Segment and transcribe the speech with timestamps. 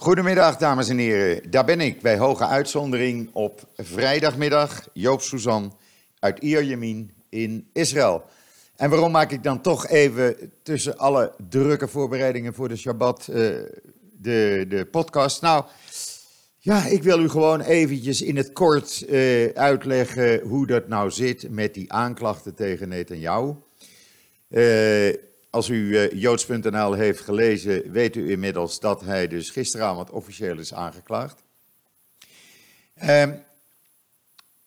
[0.00, 1.50] Goedemiddag, dames en heren.
[1.50, 4.88] Daar ben ik bij hoge uitzondering op vrijdagmiddag.
[4.92, 5.76] Joop Suzan
[6.18, 8.24] uit Ierjemien in Israël.
[8.76, 13.36] En waarom maak ik dan toch even tussen alle drukke voorbereidingen voor de Shabbat uh,
[14.12, 15.42] de, de podcast?
[15.42, 15.64] Nou,
[16.58, 21.50] ja, ik wil u gewoon eventjes in het kort uh, uitleggen hoe dat nou zit
[21.50, 23.54] met die aanklachten tegen Netanyahu.
[24.50, 25.14] Uh,
[25.58, 30.74] als u uh, joods.nl heeft gelezen, weet u inmiddels dat hij dus gisteravond officieel is
[30.74, 31.42] aangeklaagd.
[33.02, 33.24] Uh,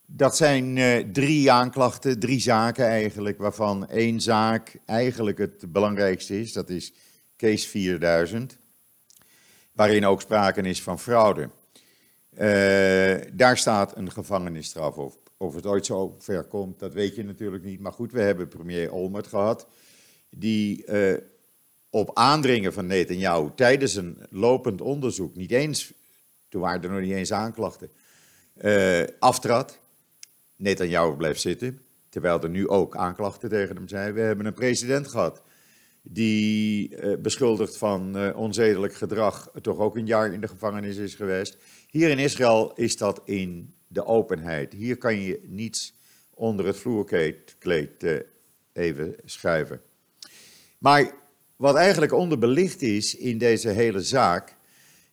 [0.06, 6.54] dat zijn uh, drie aanklachten, drie zaken eigenlijk, waarvan één zaak eigenlijk het belangrijkste is.
[6.54, 6.94] Dat is
[7.38, 8.58] case 4000,
[9.72, 11.50] waarin ook sprake is van fraude.
[13.34, 15.30] daar staat een gevangenisstraf op.
[15.38, 17.80] Of het ooit zo ver komt, dat weet je natuurlijk niet.
[17.80, 19.68] Maar goed, we hebben premier Olmert gehad
[20.32, 21.18] die uh,
[21.90, 25.94] op aandringen van Netanyahu tijdens een lopend onderzoek, niet eens,
[26.50, 27.90] toen waren er nog niet eens aanklachten,
[28.62, 29.80] uh, aftrad.
[30.56, 34.14] Netanyahu bleef zitten, terwijl er nu ook aanklachten tegen hem zijn.
[34.14, 35.42] We hebben een president gehad
[36.02, 41.58] die uh, beschuldigd van onzedelijk gedrag toch ook een jaar in de gevangenis is geweest.
[41.90, 44.74] Hier in Israël is dat in de openheid.
[44.74, 45.94] Hier kan je niets
[46.34, 48.24] onder het vloerkleed
[48.74, 49.82] even schuiven.
[50.82, 51.12] Maar
[51.56, 54.56] wat eigenlijk onderbelicht is in deze hele zaak,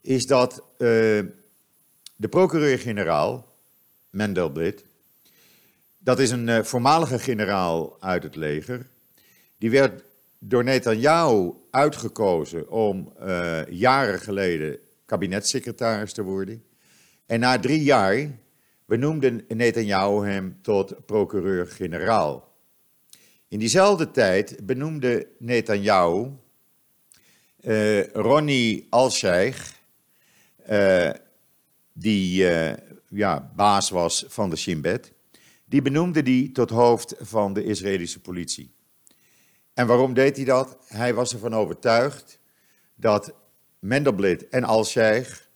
[0.01, 0.89] is dat uh,
[2.17, 3.47] de procureur-generaal,
[4.11, 4.85] Mendelblit,
[5.99, 8.87] dat is een uh, voormalige generaal uit het leger,
[9.59, 10.03] die werd
[10.39, 16.65] door Netanyahu uitgekozen om uh, jaren geleden kabinetssecretaris te worden.
[17.27, 18.31] En na drie jaar
[18.85, 22.48] benoemde Netanyahu hem tot procureur-generaal.
[23.49, 26.31] In diezelfde tijd benoemde Netanyahu
[27.61, 29.75] uh, Ronnie Alsheich,
[30.71, 31.11] uh,
[31.93, 32.73] die uh,
[33.09, 35.13] ja, baas was van de Shin Bet,
[35.65, 38.75] die benoemde die tot hoofd van de Israëlische politie.
[39.75, 40.77] En waarom deed hij dat?
[40.87, 42.41] Hij was ervan overtuigd
[42.95, 43.35] dat
[43.79, 45.49] Mendelblit en Alsheich,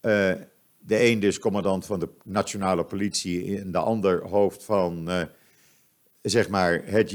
[0.00, 0.48] de
[0.78, 5.08] een dus commandant van de nationale politie en de ander hoofd van
[6.22, 7.10] zeg maar, het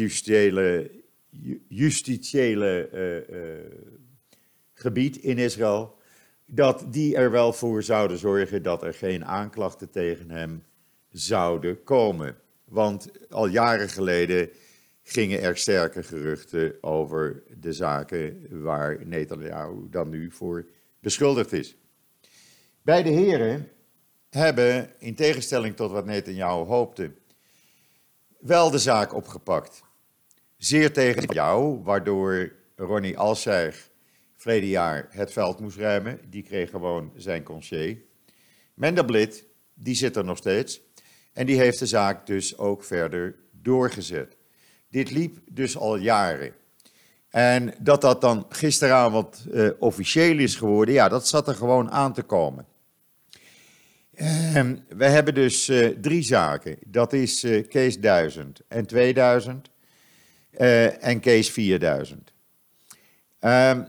[1.67, 3.53] justitiële, uh, uh,
[4.73, 5.95] gebied in Israël,
[6.45, 10.63] dat die er wel voor zouden zorgen dat er geen aanklachten tegen hem
[11.09, 12.35] zouden komen.
[12.63, 14.49] Want al jaren geleden
[15.03, 20.65] gingen er sterke geruchten over de zaken waar Netanyahu dan nu voor
[20.99, 21.75] beschuldigd is.
[22.81, 23.67] Beide heren
[24.29, 27.11] hebben, in tegenstelling tot wat Netanyahu hoopte,
[28.39, 29.83] wel de zaak opgepakt.
[30.57, 33.89] Zeer tegen jou, waardoor Ronnie Alsijg
[34.35, 36.19] verleden jaar het veld moest ruimen.
[36.29, 37.97] Die kreeg gewoon zijn concier.
[38.73, 40.81] Mendelblit, die zit er nog steeds.
[41.33, 44.37] En die heeft de zaak dus ook verder doorgezet.
[44.89, 46.53] Dit liep dus al jaren.
[47.29, 52.13] En dat dat dan gisteravond uh, officieel is geworden, ja, dat zat er gewoon aan
[52.13, 52.65] te komen.
[54.57, 56.77] Uh, we hebben dus uh, drie zaken.
[56.85, 59.69] Dat is uh, case 1000 en 2000
[60.57, 62.33] uh, en case 4000.
[63.39, 63.83] Ehm,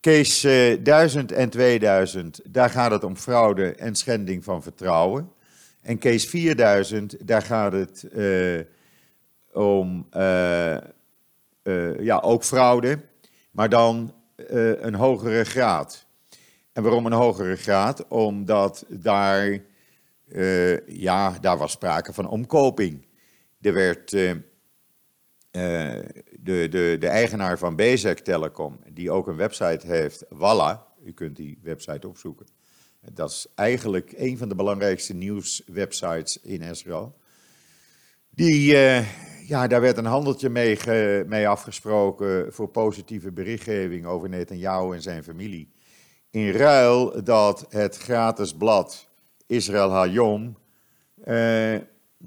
[0.00, 5.32] case 1000 en 2000, daar gaat het om fraude en schending van vertrouwen.
[5.82, 8.06] En case 4000, daar gaat het
[9.52, 10.06] om
[11.98, 12.98] ja, ook fraude,
[13.50, 16.07] maar dan een hogere graad.
[16.78, 18.08] En waarom een hogere graad?
[18.08, 19.58] Omdat daar,
[20.28, 23.06] uh, ja, daar was sprake van omkoping.
[23.60, 24.38] Er werd uh, uh,
[26.40, 31.36] de, de, de eigenaar van Bezek Telecom, die ook een website heeft, Walla, u kunt
[31.36, 32.46] die website opzoeken.
[33.12, 37.18] Dat is eigenlijk een van de belangrijkste nieuwswebsites in Israël.
[38.30, 38.74] Die,
[39.46, 40.78] ja, daar werd een handeltje mee,
[41.24, 45.76] mee afgesproken voor positieve berichtgeving over Netanyahu en zijn familie
[46.30, 49.08] in ruil dat het gratis blad
[49.46, 50.56] Israël Hayom
[51.24, 51.78] uh,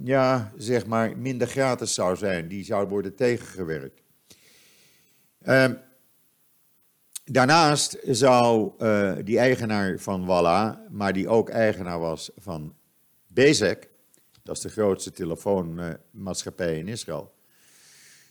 [0.04, 2.48] ja, zeg maar minder gratis zou zijn.
[2.48, 4.02] Die zou worden tegengewerkt.
[5.44, 5.70] Uh,
[7.24, 12.76] daarnaast zou uh, die eigenaar van Walla, maar die ook eigenaar was van
[13.28, 13.90] Bezek,
[14.44, 17.34] dat is de grootste telefoonmaatschappij in Israël,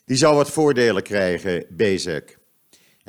[0.05, 2.39] die zou wat voordelen krijgen, Bezek.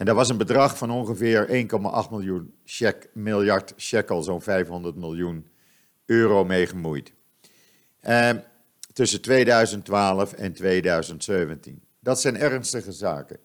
[0.02, 2.54] En daar was een bedrag van ongeveer 1,8 miljoen
[3.14, 5.48] miljard shekel, zo'n 500 miljoen
[6.06, 7.14] euro mee gemoeid.
[8.00, 8.30] Eh,
[8.94, 11.82] tussen 2012 en 2017.
[12.00, 13.38] Dat zijn ernstige zaken.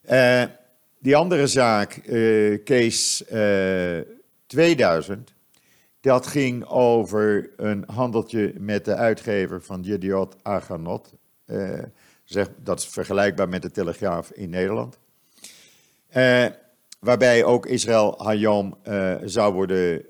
[0.00, 0.44] Eh,
[0.98, 2.00] Die andere zaak,
[2.64, 3.26] case
[4.46, 5.34] 2000,
[6.00, 11.14] dat ging over een handeltje met de uitgever van Jediot Aganot.
[12.24, 14.98] zeg, dat is vergelijkbaar met de Telegraaf in Nederland.
[17.00, 18.78] Waarbij ook Israël Hayom
[19.24, 20.04] zou worden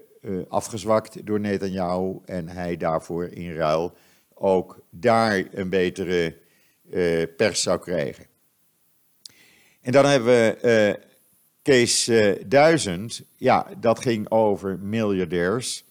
[0.49, 3.93] afgezwakt door Netanyahu en hij daarvoor in ruil
[4.39, 6.37] ook daar een betere
[6.91, 8.27] uh, pers zou krijgen.
[9.81, 10.59] En dan hebben we
[10.97, 11.05] uh,
[11.63, 13.23] case 1000.
[13.37, 15.85] Ja, dat ging over miljardairs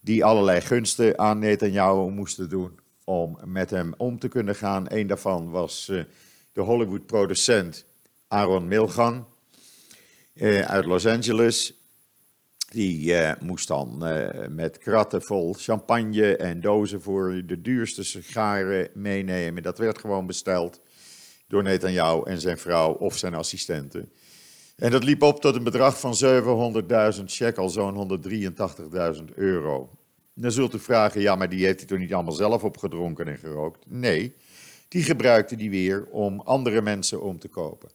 [0.00, 4.84] die allerlei gunsten aan Netanyahu moesten doen om met hem om te kunnen gaan.
[4.88, 6.04] Een daarvan was uh,
[6.52, 7.84] de Hollywood-producent
[8.28, 9.26] Aaron Milchan
[10.66, 11.82] uit Los Angeles.
[12.72, 18.88] Die uh, moest dan uh, met kratten vol champagne en dozen voor de duurste sigaren
[18.94, 19.62] meenemen.
[19.62, 20.80] Dat werd gewoon besteld
[21.46, 24.12] door Netanyahu en zijn vrouw of zijn assistenten.
[24.76, 26.14] En dat liep op tot een bedrag van
[27.18, 28.20] 700.000 shekel, zo'n
[29.18, 29.90] 183.000 euro.
[30.34, 33.38] Dan zult u vragen, ja, maar die heeft hij toch niet allemaal zelf opgedronken en
[33.38, 33.84] gerookt?
[33.86, 34.34] Nee,
[34.88, 37.90] die gebruikte die weer om andere mensen om te kopen.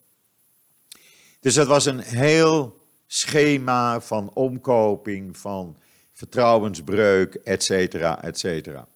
[1.40, 5.78] Dus dat was een heel schema van omkoping, van
[6.14, 8.88] vertrouwensbreuk, et cetera, et cetera.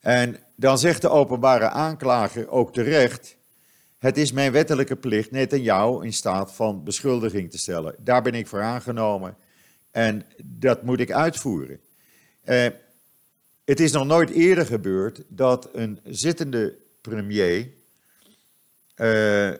[0.00, 3.36] En dan zegt de openbare aanklager ook terecht,
[3.98, 7.94] het is mijn wettelijke plicht net aan jou in staat van beschuldiging te stellen.
[7.98, 9.36] Daar ben ik voor aangenomen
[9.90, 11.80] en dat moet ik uitvoeren.
[12.40, 12.66] Eh,
[13.64, 17.70] het is nog nooit eerder gebeurd dat een zittende premier
[18.94, 19.50] eh,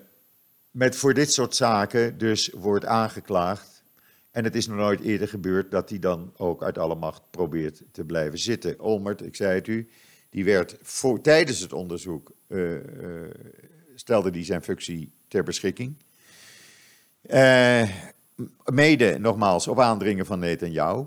[0.71, 3.83] met voor dit soort zaken dus wordt aangeklaagd.
[4.31, 7.83] En het is nog nooit eerder gebeurd dat hij dan ook uit alle macht probeert
[7.93, 8.81] te blijven zitten.
[8.81, 9.89] Olmert, ik zei het u,
[10.29, 10.79] die werd
[11.23, 12.81] tijdens het onderzoek, uh, uh,
[13.95, 15.95] stelde die zijn functie ter beschikking.
[17.23, 17.89] Uh,
[18.65, 21.05] mede, nogmaals, op aandringen van Netanyahu.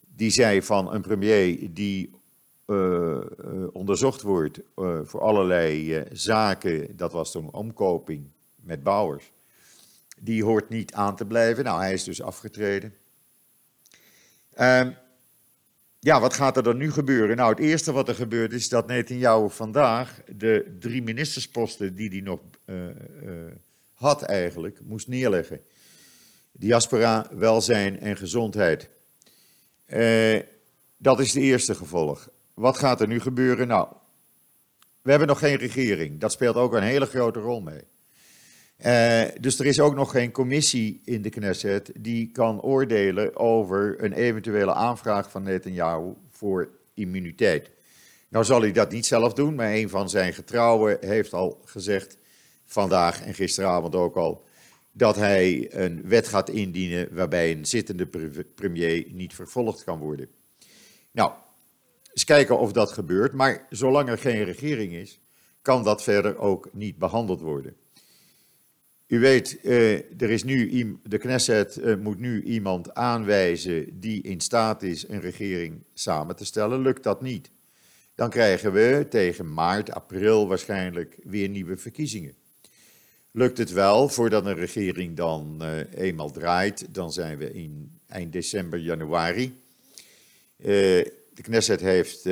[0.00, 2.10] Die zei van een premier die
[3.72, 4.60] onderzocht wordt
[5.04, 8.30] voor allerlei zaken, dat was toen omkoping
[8.66, 9.32] met Bouwers.
[10.18, 11.64] Die hoort niet aan te blijven.
[11.64, 12.94] Nou, hij is dus afgetreden.
[14.58, 14.86] Uh,
[16.00, 17.36] ja, wat gaat er dan nu gebeuren?
[17.36, 22.20] Nou, het eerste wat er gebeurt is dat Netanyahu vandaag de drie ministersposten die hij
[22.20, 22.92] nog uh, uh,
[23.94, 25.60] had eigenlijk, moest neerleggen.
[26.52, 28.88] Diaspora, welzijn en gezondheid.
[29.86, 30.40] Uh,
[30.96, 32.28] dat is de eerste gevolg.
[32.54, 33.68] Wat gaat er nu gebeuren?
[33.68, 33.88] Nou,
[35.02, 36.20] we hebben nog geen regering.
[36.20, 37.82] Dat speelt ook een hele grote rol mee.
[38.84, 44.04] Uh, dus er is ook nog geen commissie in de Knesset die kan oordelen over
[44.04, 47.70] een eventuele aanvraag van Netanyahu voor immuniteit.
[48.28, 52.18] Nou zal hij dat niet zelf doen, maar een van zijn getrouwen heeft al gezegd,
[52.64, 54.44] vandaag en gisteravond ook al,
[54.92, 58.06] dat hij een wet gaat indienen waarbij een zittende
[58.54, 60.28] premier niet vervolgd kan worden.
[61.10, 61.32] Nou,
[62.12, 65.20] eens kijken of dat gebeurt, maar zolang er geen regering is,
[65.62, 67.76] kan dat verder ook niet behandeld worden.
[69.06, 74.40] U weet, uh, er is nu, de Knesset uh, moet nu iemand aanwijzen die in
[74.40, 76.80] staat is een regering samen te stellen.
[76.80, 77.50] Lukt dat niet,
[78.14, 82.34] dan krijgen we tegen maart, april waarschijnlijk weer nieuwe verkiezingen.
[83.30, 88.32] Lukt het wel, voordat een regering dan uh, eenmaal draait, dan zijn we in eind
[88.32, 89.60] december, januari.
[90.56, 92.22] de Knesset heeft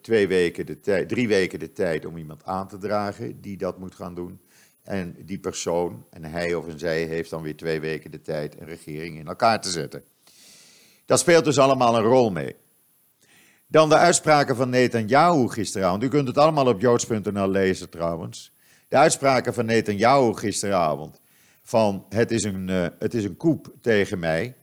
[0.00, 3.94] twee weken de drie weken de tijd om iemand aan te dragen die dat moet
[3.94, 4.38] gaan doen.
[4.84, 8.66] En die persoon, en hij of zij, heeft dan weer twee weken de tijd een
[8.66, 10.04] regering in elkaar te zetten.
[11.06, 12.56] Dat speelt dus allemaal een rol mee.
[13.66, 16.02] Dan de uitspraken van Netanyahu gisteravond.
[16.02, 18.52] U kunt het allemaal op joods.nl lezen trouwens.
[18.88, 21.20] De uitspraken van Netanyahu gisteravond.
[21.62, 24.54] Van het is een, uh, het is een koep tegen mij.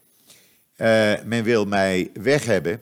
[0.77, 2.81] Uh, men wil mij weg hebben.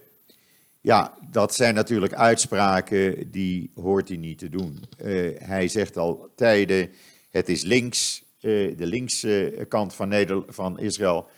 [0.81, 4.83] Ja, dat zijn natuurlijk uitspraken die hoort hij niet te doen.
[5.03, 6.89] Uh, hij zegt al tijden
[7.29, 11.29] het is links, uh, de linkse kant van, van Israël,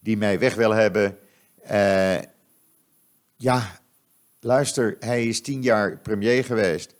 [0.00, 1.18] die mij weg wil hebben.
[1.70, 2.18] Uh,
[3.36, 3.80] ja,
[4.40, 6.94] luister, hij is tien jaar premier geweest.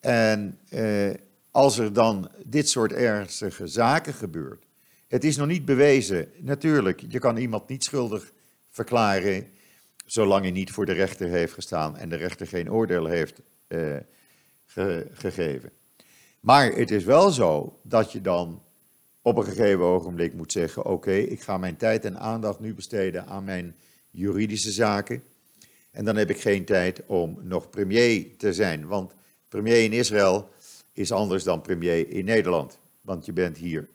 [0.00, 1.10] En uh,
[1.50, 4.64] als er dan dit soort ernstige zaken gebeurt.
[5.08, 7.04] Het is nog niet bewezen, natuurlijk.
[7.08, 8.32] Je kan iemand niet schuldig
[8.70, 9.48] verklaren.
[10.06, 13.40] zolang hij niet voor de rechter heeft gestaan en de rechter geen oordeel heeft
[14.66, 15.70] ge gegeven.
[16.44, 18.62] Maar het is wel zo dat je dan
[19.22, 23.26] op een gegeven ogenblik moet zeggen: Oké, ik ga mijn tijd en aandacht nu besteden
[23.26, 23.76] aan mijn
[24.10, 25.22] juridische zaken.
[25.90, 28.86] En dan heb ik geen tijd om nog premier te zijn.
[28.86, 29.14] Want
[29.48, 30.48] premier in Israël
[30.92, 32.78] is anders dan premier in Nederland.
[33.00, 33.88] want je bent hier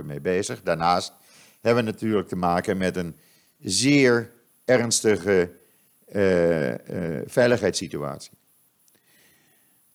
[0.00, 0.62] 24-7 mee bezig.
[0.62, 1.12] Daarnaast
[1.60, 3.16] hebben we natuurlijk te maken met een
[3.58, 4.32] zeer
[4.64, 5.50] ernstige
[6.12, 6.76] uh, uh,
[7.26, 8.32] veiligheidssituatie.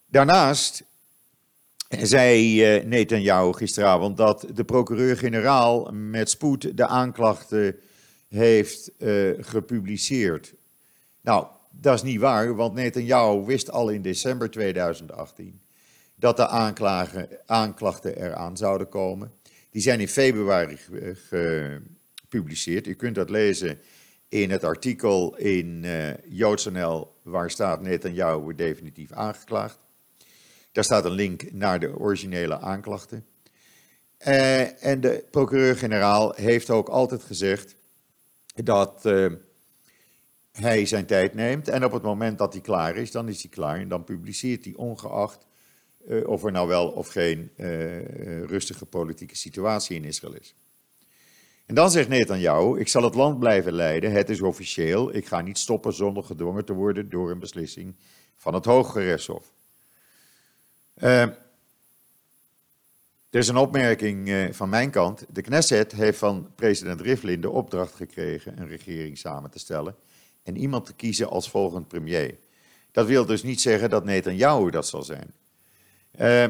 [0.05, 0.87] Daarnaast
[1.89, 7.75] zei uh, Netanyahu gisteravond dat de procureur-generaal met spoed de aanklachten
[8.27, 8.91] heeft
[9.39, 10.53] gepubliceerd.
[11.21, 15.61] Nou, dat is niet waar, want Netanyahu wist al in december 2018
[16.15, 16.47] dat de
[17.45, 19.31] aanklachten eraan zouden komen.
[19.69, 20.77] Die zijn in februari
[21.29, 22.87] gepubliceerd.
[22.87, 23.79] U kunt dat lezen
[24.29, 29.77] in het artikel in uh, JoodsNL, waar staat Netanyahu wordt definitief aangeklaagd.
[30.71, 33.25] Daar staat een link naar de originele aanklachten.
[34.27, 37.75] Uh, en de procureur-generaal heeft ook altijd gezegd
[38.55, 39.33] dat uh,
[40.51, 41.67] hij zijn tijd neemt.
[41.67, 43.79] En op het moment dat hij klaar is, dan is hij klaar.
[43.79, 45.47] En dan publiceert hij ongeacht
[46.25, 47.51] of er nou wel of geen
[48.45, 50.55] rustige politieke situatie in Israël is.
[51.65, 55.41] En dan zegt Netanyahu, ik zal het land blijven leiden, het is officieel, ik ga
[55.41, 57.95] niet stoppen zonder gedwongen te worden door een beslissing
[58.35, 59.53] van het Hooggerechtshof.
[60.99, 61.21] Uh,
[63.29, 65.25] er is een opmerking uh, van mijn kant.
[65.29, 69.95] De Knesset heeft van president Rivlin de opdracht gekregen een regering samen te stellen
[70.43, 72.37] en iemand te kiezen als volgend premier.
[72.91, 75.33] Dat wil dus niet zeggen dat Netanyahu dat zal zijn.
[76.19, 76.45] Uh,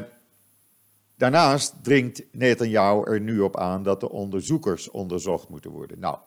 [1.20, 5.98] Daarnaast dringt Netanyahu er nu op aan dat de onderzoekers onderzocht moeten worden.
[5.98, 6.18] Nou,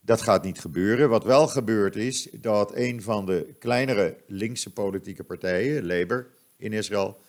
[0.00, 1.08] dat gaat niet gebeuren.
[1.08, 6.26] Wat wel gebeurd is, dat een van de kleinere linkse politieke partijen, Labour
[6.56, 7.20] in Israël,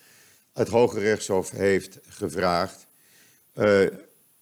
[0.53, 2.87] het Hoge Rechtshof heeft gevraagd
[3.55, 3.63] uh,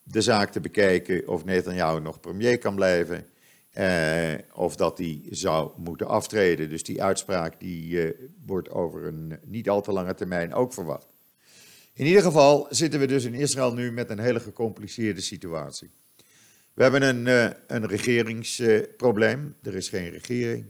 [0.04, 3.28] de zaak te bekijken of Netanyahu nog premier kan blijven.
[3.78, 6.70] Uh, of dat hij zou moeten aftreden.
[6.70, 8.12] Dus die uitspraak die, uh,
[8.46, 11.08] wordt over een niet al te lange termijn ook verwacht.
[11.94, 15.90] In ieder geval zitten we dus in Israël nu met een hele gecompliceerde situatie.
[16.74, 19.56] We hebben een, een regeringsprobleem.
[19.64, 20.66] Er is geen regering.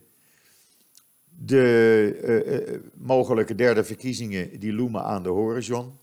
[1.42, 5.98] De uh, mogelijke derde verkiezingen die loemen aan de horizon.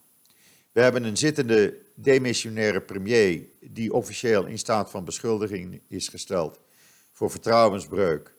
[0.73, 6.61] We hebben een zittende demissionaire premier die officieel in staat van beschuldiging is gesteld
[7.13, 8.35] voor vertrouwensbreuk,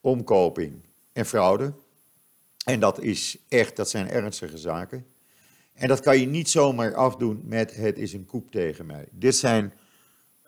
[0.00, 0.72] omkoping
[1.12, 1.72] en fraude.
[2.64, 5.06] En dat is echt, dat zijn ernstige zaken.
[5.72, 9.06] En dat kan je niet zomaar afdoen met het is een koep tegen mij.
[9.10, 9.72] Dit zijn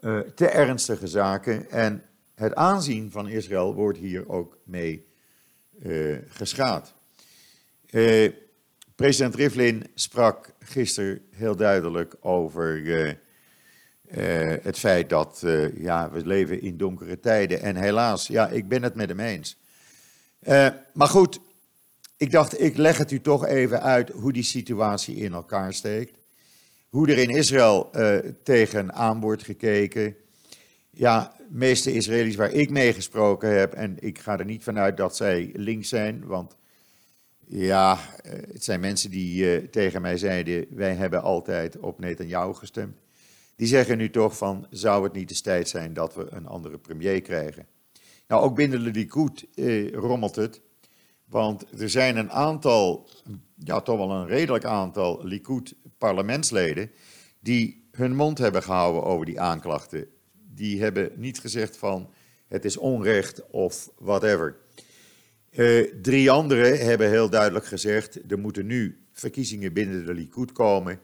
[0.00, 2.02] uh, te ernstige zaken en
[2.34, 5.06] het aanzien van Israël wordt hier ook mee
[5.82, 6.94] uh, geschaad.
[7.90, 8.32] Uh,
[8.94, 12.82] president Rivlin sprak gisteren heel duidelijk over
[14.62, 15.42] het feit dat
[15.74, 17.60] ja, we leven in donkere tijden.
[17.60, 19.56] En helaas, ja, ik ben het met hem eens.
[20.92, 21.40] maar goed,
[22.16, 26.18] ik dacht, ik leg het u toch even uit hoe die situatie in elkaar steekt.
[26.88, 30.16] Hoe er in Israël uh, tegenaan wordt gekeken.
[30.90, 35.16] Ja, meeste Israëli's waar ik mee gesproken heb, en ik ga er niet vanuit dat
[35.16, 36.56] zij links zijn, want
[37.48, 42.54] ja, uh, het zijn mensen die uh, tegen mij zeiden, wij hebben altijd op Netanyahu
[42.54, 42.96] gestemd.
[43.56, 46.78] Die zeggen nu toch van, zou het niet de tijd zijn dat we een andere
[46.78, 47.66] premier krijgen?
[48.28, 49.46] Nou, ook binnen de Likud
[49.92, 50.60] rommelt het.
[51.24, 53.08] Want er zijn een aantal,
[53.54, 56.90] ja toch wel een redelijk aantal Likud-parlementsleden
[57.40, 60.06] die hun mond hebben gehouden over die aanklachten.
[60.56, 62.10] Die hebben niet gezegd van
[62.48, 64.56] het is onrecht of whatever.
[65.52, 71.00] Uh, drie anderen hebben heel duidelijk gezegd, er moeten nu verkiezingen binnen de Likud komen,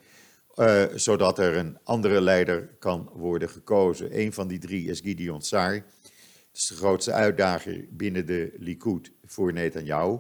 [0.57, 4.19] uh, zodat er een andere leider kan worden gekozen.
[4.19, 5.75] Een van die drie is Gideon Saar.
[5.75, 10.19] Dat is de grootste uitdager binnen de Likud voor Netanyahu.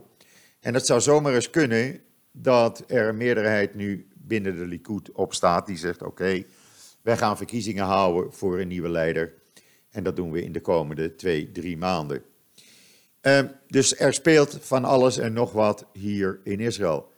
[0.60, 2.00] En het zou zomaar eens kunnen
[2.32, 6.44] dat er een meerderheid nu binnen de Likud op staat die zegt: oké,
[7.02, 9.34] wij gaan verkiezingen houden voor een nieuwe leider.
[9.90, 12.22] En dat doen we in de komende twee, drie maanden.
[13.22, 17.12] Uh, dus er speelt van alles en nog wat hier in Israël.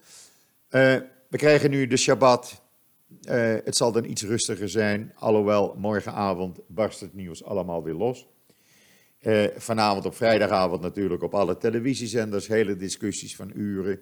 [0.71, 0.97] Uh,
[1.29, 2.62] we krijgen nu de Shabbat.
[3.29, 8.26] Uh, het zal dan iets rustiger zijn, alhoewel morgenavond barst het nieuws allemaal weer los.
[9.21, 14.00] Uh, vanavond op vrijdagavond natuurlijk op alle televisiezenders, hele discussies van uren.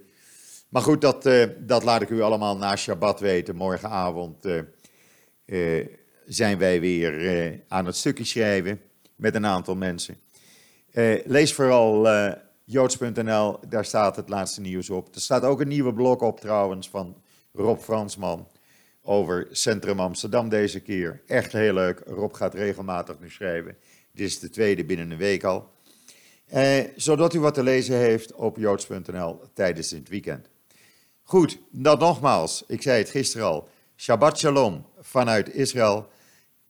[0.69, 3.57] Maar goed, dat, uh, dat laat ik u allemaal na Shabbat weten.
[3.57, 4.47] Morgenavond
[5.46, 5.87] uh,
[6.26, 8.80] zijn wij weer aan het stukje schrijven
[9.16, 10.16] met een aantal mensen.
[11.25, 12.06] lees vooral
[12.64, 15.14] joods.nl, daar staat het laatste nieuws op.
[15.14, 17.16] Er staat ook een nieuwe blog op trouwens van
[17.52, 18.49] Rob Fransman
[19.02, 21.22] over Centrum Amsterdam deze keer.
[21.26, 22.02] Echt heel leuk.
[22.06, 23.76] Rob gaat regelmatig nu schrijven.
[24.12, 25.70] Dit is de tweede binnen een week al.
[26.46, 30.49] Eh, zodat u wat te lezen heeft op joods.nl tijdens het weekend.
[31.22, 32.64] Goed, dat nogmaals.
[32.66, 33.68] Ik zei het gisteren al.
[33.96, 36.09] Shabbat shalom vanuit Israël.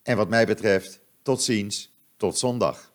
[0.02, 2.91] En wat mij betreft, tot ziens, tot zondag.